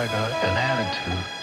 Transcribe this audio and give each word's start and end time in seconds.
like 0.00 0.12
a, 0.12 0.46
an 0.46 0.56
attitude. 0.56 1.39